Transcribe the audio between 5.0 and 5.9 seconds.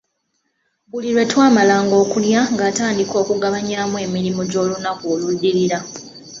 oluddirira.